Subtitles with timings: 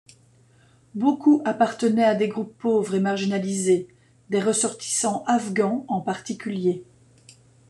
[0.95, 3.87] Beaucoup appartenaient à des groupes pauvres et marginalisés–
[4.31, 6.83] des ressortissants afghans en particulier.